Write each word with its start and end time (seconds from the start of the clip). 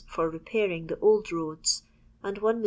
for 0.07 0.27
repairing 0.31 0.87
the 0.87 0.97
old 0.99 1.31
roads, 1.31 1.83
and 2.23 2.37
1,250,000 2.39 2.59